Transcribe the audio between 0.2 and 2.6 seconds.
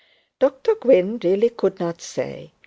Dr Gwynne really could not say.